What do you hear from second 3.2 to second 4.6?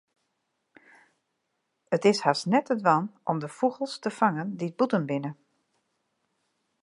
om de fûgels te fangen